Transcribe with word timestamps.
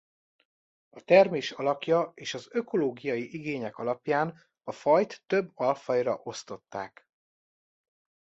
A 0.89 1.01
termés 1.01 1.51
alakja 1.51 2.11
és 2.15 2.33
az 2.33 2.47
ökológiai 2.51 3.33
igények 3.33 3.77
alapján 3.77 4.41
a 4.63 4.71
fajt 4.71 5.23
több 5.27 5.51
alfajra 5.53 6.19
osztották. 6.23 7.07